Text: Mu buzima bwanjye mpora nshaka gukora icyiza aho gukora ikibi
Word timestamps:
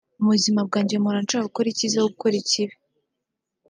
Mu 0.19 0.27
buzima 0.33 0.59
bwanjye 0.67 0.95
mpora 1.01 1.19
nshaka 1.23 1.47
gukora 1.47 1.67
icyiza 1.71 1.95
aho 1.99 2.07
gukora 2.13 2.35
ikibi 2.41 2.75